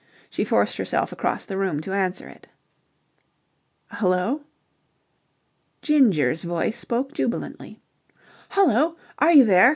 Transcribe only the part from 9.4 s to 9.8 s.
there?